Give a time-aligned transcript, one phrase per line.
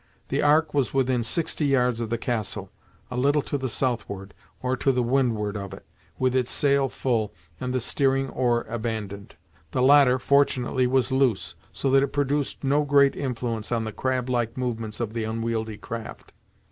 [0.29, 2.71] The Ark was within sixty yards of the castle,
[3.11, 5.85] a little to the southward, or to windward of it,
[6.17, 9.35] with its sail full, and the steering oar abandoned.
[9.73, 14.27] The latter, fortunately, was loose, so that it produced no great influence on the crab
[14.27, 16.33] like movements of the unwieldy craft.